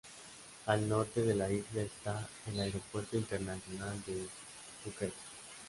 Al 0.65 0.89
norte 0.89 1.21
de 1.21 1.35
la 1.35 1.47
isla 1.51 1.83
está 1.83 2.27
el 2.47 2.59
Aeropuerto 2.59 3.15
Internacional 3.17 4.03
de 4.07 4.25
Phuket. 4.83 5.13